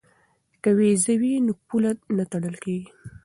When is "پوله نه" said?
1.67-2.23